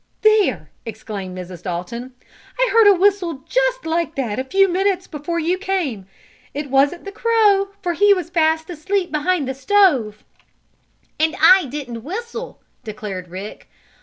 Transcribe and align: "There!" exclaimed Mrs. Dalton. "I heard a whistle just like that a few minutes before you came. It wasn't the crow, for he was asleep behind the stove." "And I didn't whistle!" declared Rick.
"There!" 0.23 0.71
exclaimed 0.83 1.37
Mrs. 1.37 1.61
Dalton. 1.61 2.15
"I 2.59 2.69
heard 2.73 2.87
a 2.87 2.95
whistle 2.99 3.43
just 3.47 3.85
like 3.85 4.15
that 4.15 4.39
a 4.39 4.43
few 4.43 4.67
minutes 4.67 5.05
before 5.05 5.37
you 5.37 5.59
came. 5.59 6.07
It 6.55 6.71
wasn't 6.71 7.05
the 7.05 7.11
crow, 7.11 7.67
for 7.83 7.93
he 7.93 8.11
was 8.11 8.31
asleep 8.35 9.11
behind 9.11 9.47
the 9.47 9.53
stove." 9.53 10.23
"And 11.19 11.35
I 11.39 11.65
didn't 11.65 12.03
whistle!" 12.03 12.63
declared 12.83 13.27
Rick. 13.27 13.69